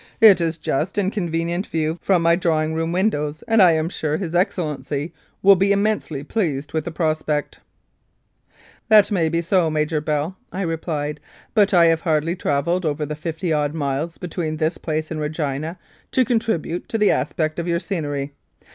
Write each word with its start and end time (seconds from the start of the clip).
It 0.19 0.41
is 0.41 0.57
just 0.57 0.97
in 0.97 1.11
convenient 1.11 1.65
Mounted 1.65 1.69
Police 1.69 1.85
Life 1.85 1.91
in 1.91 1.91
Canada 1.91 1.93
view 1.99 2.05
from 2.07 2.21
my 2.23 2.35
drawing 2.35 2.73
room 2.73 2.91
windows, 2.91 3.43
and 3.47 3.61
I 3.61 3.73
am 3.73 3.87
sure 3.87 4.17
His 4.17 4.33
Excellency 4.33 5.13
will 5.43 5.55
be 5.55 5.71
immensely 5.71 6.23
pleased 6.23 6.73
with 6.73 6.85
the 6.85 6.91
prospect." 6.91 7.59
"That 8.89 9.11
may 9.11 9.29
be 9.29 9.43
so, 9.43 9.69
Major 9.69 10.01
Bell," 10.01 10.37
I 10.51 10.63
replied, 10.63 11.19
"but 11.53 11.71
I 11.71 11.85
have 11.85 12.01
hardly 12.01 12.35
travelled 12.35 12.83
over 12.83 13.05
the 13.05 13.15
fifty 13.15 13.53
odd 13.53 13.75
miles 13.75 14.17
between 14.17 14.57
this 14.57 14.79
place 14.79 15.11
and 15.11 15.19
Regina 15.19 15.77
to 16.13 16.25
contribute 16.25 16.89
to 16.89 16.97
the 16.97 17.11
aspect 17.11 17.59
of 17.59 17.67
your 17.67 17.79
scenery. 17.79 18.33